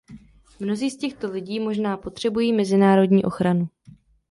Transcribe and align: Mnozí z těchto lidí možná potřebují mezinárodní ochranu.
Mnozí 0.59 0.89
z 0.91 0.97
těchto 0.97 1.31
lidí 1.31 1.59
možná 1.59 1.97
potřebují 1.97 2.53
mezinárodní 2.53 3.25
ochranu. 3.25 3.67